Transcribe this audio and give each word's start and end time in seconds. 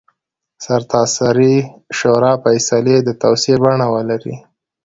د 0.55 0.59
سرتاسري 0.65 1.55
شورا 1.97 2.33
فیصلې 2.43 2.97
د 3.03 3.09
توصیې 3.21 3.55
بڼه 3.63 3.87
ولري. 3.93 4.35